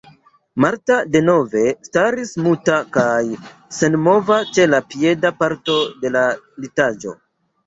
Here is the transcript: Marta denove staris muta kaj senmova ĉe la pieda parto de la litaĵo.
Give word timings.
Marta 0.63 0.95
denove 1.15 1.65
staris 1.87 2.31
muta 2.45 2.79
kaj 2.95 3.19
senmova 3.81 4.39
ĉe 4.57 4.67
la 4.73 4.81
pieda 4.95 5.33
parto 5.45 5.77
de 6.03 6.13
la 6.19 6.27
litaĵo. 6.67 7.17